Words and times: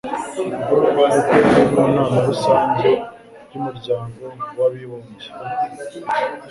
kuko 0.67 0.99
yari 1.13 1.49
mu 1.73 1.85
Nama 1.95 2.17
Rusange 2.27 2.91
y'Umuryango 3.51 4.23
wa 4.57 4.63
Abibumbye 4.69 5.29